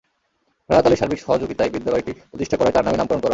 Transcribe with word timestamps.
রাহাত 0.69 0.85
আলীর 0.87 0.99
সার্বিক 1.01 1.19
সহযোগিতায় 1.25 1.71
বিদ্যালয়টি 1.75 2.11
প্রতিষ্ঠা 2.31 2.55
করায় 2.57 2.73
তাঁর 2.75 2.85
নামে 2.85 2.97
নামকরণ 2.97 3.11
করা 3.13 3.19
হয়। 3.19 3.29